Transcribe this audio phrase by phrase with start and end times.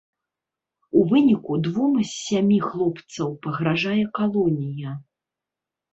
[1.01, 4.99] У выніку двум з сямі хлопцаў пагражае калонія.